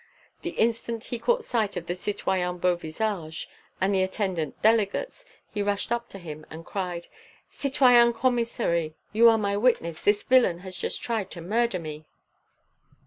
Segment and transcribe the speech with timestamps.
[0.41, 3.45] The instant he caught sight of the citoyen Beauvisage
[3.79, 7.05] and the attendant delegates, he rushed up to him and cried:
[7.51, 12.07] "Citoyen Commissary you are my witness, this villain has just tried to murder me."